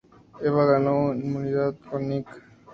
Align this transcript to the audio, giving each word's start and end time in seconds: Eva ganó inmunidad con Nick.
Eva 0.47 0.65
ganó 0.65 1.13
inmunidad 1.13 1.75
con 1.87 2.09
Nick. 2.09 2.27